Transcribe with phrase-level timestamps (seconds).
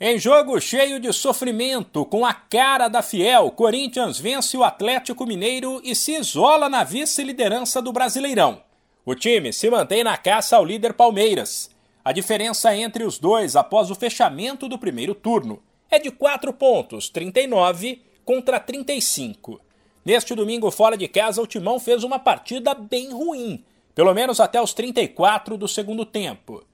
[0.00, 5.80] Em jogo cheio de sofrimento, com a cara da Fiel, Corinthians vence o Atlético Mineiro
[5.84, 8.60] e se isola na vice-liderança do Brasileirão.
[9.06, 11.70] O time se mantém na caça ao líder Palmeiras.
[12.04, 17.08] A diferença entre os dois após o fechamento do primeiro turno é de 4 pontos,
[17.08, 19.60] 39 contra 35.
[20.04, 23.64] Neste domingo fora de casa, o Timão fez uma partida bem ruim,
[23.94, 26.64] pelo menos até os 34 do segundo tempo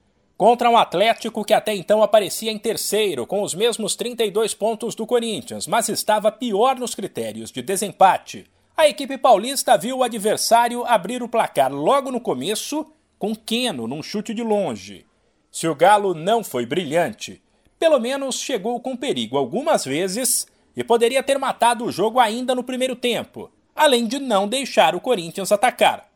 [0.41, 5.05] contra um Atlético que até então aparecia em terceiro, com os mesmos 32 pontos do
[5.05, 8.49] Corinthians, mas estava pior nos critérios de desempate.
[8.75, 14.01] A equipe paulista viu o adversário abrir o placar logo no começo, com Queno num
[14.01, 15.05] chute de longe.
[15.51, 17.39] Se o Galo não foi brilhante,
[17.77, 22.63] pelo menos chegou com perigo algumas vezes e poderia ter matado o jogo ainda no
[22.63, 26.09] primeiro tempo, além de não deixar o Corinthians atacar.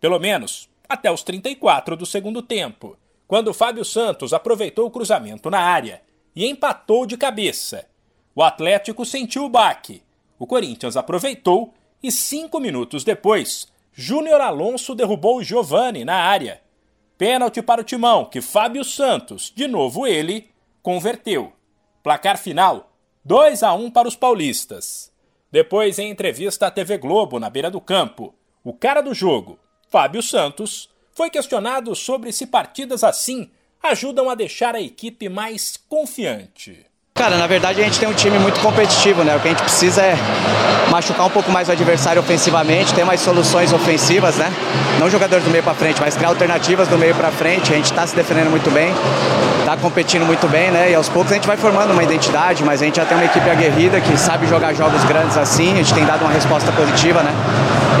[0.00, 2.96] Pelo menos até os 34 do segundo tempo
[3.30, 6.02] quando Fábio Santos aproveitou o cruzamento na área
[6.34, 7.86] e empatou de cabeça.
[8.34, 10.02] O Atlético sentiu o baque.
[10.36, 16.60] O Corinthians aproveitou e cinco minutos depois, Júnior Alonso derrubou Giovani na área.
[17.16, 20.50] Pênalti para o Timão, que Fábio Santos, de novo ele,
[20.82, 21.52] converteu.
[22.02, 22.90] Placar final:
[23.24, 25.12] 2 a 1 para os paulistas.
[25.52, 29.56] Depois, em entrevista à TV Globo, na beira do campo, o cara do jogo,
[29.88, 33.50] Fábio Santos, foi questionado sobre se partidas assim
[33.82, 36.86] ajudam a deixar a equipe mais confiante.
[37.14, 39.36] Cara, na verdade a gente tem um time muito competitivo, né?
[39.36, 40.14] O que a gente precisa é
[40.90, 44.50] machucar um pouco mais o adversário ofensivamente, ter mais soluções ofensivas, né?
[44.98, 47.72] Não jogadores do meio para frente, mas criar alternativas do meio para frente.
[47.72, 48.94] A gente está se defendendo muito bem,
[49.58, 50.92] está competindo muito bem, né?
[50.92, 53.26] E aos poucos a gente vai formando uma identidade, mas a gente já tem uma
[53.26, 55.74] equipe aguerrida que sabe jogar jogos grandes assim.
[55.74, 57.32] A gente tem dado uma resposta positiva, né?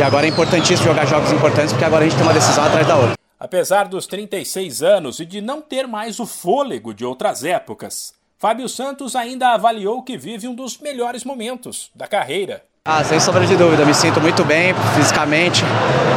[0.00, 2.86] E agora é importantíssimo jogar jogos importantes porque agora a gente tem uma decisão atrás
[2.86, 3.12] da outra.
[3.38, 8.66] Apesar dos 36 anos e de não ter mais o fôlego de outras épocas, Fábio
[8.66, 12.62] Santos ainda avaliou que vive um dos melhores momentos da carreira.
[12.82, 15.62] Ah, sem sombra de dúvida, me sinto muito bem fisicamente,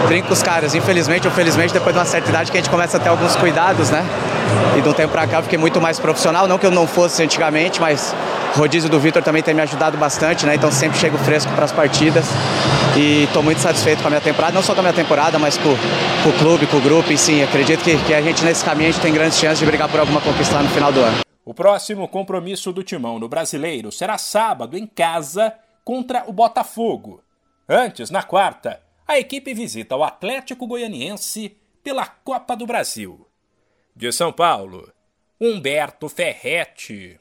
[0.07, 0.73] brinco com os caras.
[0.73, 3.35] Infelizmente ou felizmente, depois de uma certa idade que a gente começa a ter alguns
[3.35, 4.01] cuidados, né?
[4.77, 7.21] E de um tempo pra cá fiquei muito mais profissional, não que eu não fosse
[7.21, 8.15] antigamente, mas
[8.55, 10.55] o rodízio do Vitor também tem me ajudado bastante, né?
[10.55, 12.25] Então sempre chego fresco para as partidas
[12.97, 15.57] e estou muito satisfeito com a minha temporada, não só com a minha temporada, mas
[15.57, 15.75] com,
[16.23, 18.89] com o clube, com o grupo e sim, acredito que, que a gente nesse caminho
[18.89, 21.21] a gente tem grandes chances de brigar por alguma conquista no final do ano.
[21.43, 27.21] O próximo compromisso do Timão no Brasileiro será sábado em casa contra o Botafogo.
[27.67, 33.27] Antes, na quarta, a equipe visita o Atlético Goianiense pela Copa do Brasil.
[33.95, 34.91] De São Paulo,
[35.39, 37.19] Humberto Ferretti.